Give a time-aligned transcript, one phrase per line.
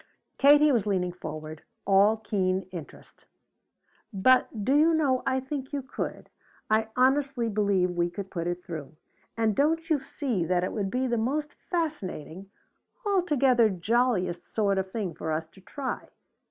[0.39, 3.25] Katie was leaning forward, all keen interest.
[4.11, 6.31] "But do you know, I think you could.
[6.71, 8.95] I honestly believe we could put it through!
[9.37, 12.49] And don't you see that it would be the most fascinating
[13.05, 16.09] altogether jolliest sort of thing for us to try?